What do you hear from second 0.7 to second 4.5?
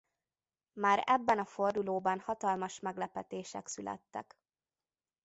Már ebben a fordulóban hatalmas meglepetések születtek.